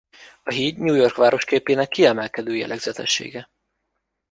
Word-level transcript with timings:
A 0.43 0.51
híd 0.51 0.77
New 0.77 0.95
York 0.95 1.15
városképének 1.15 1.87
kiemelkedő 1.87 2.55
jellegzetessége. 2.55 3.49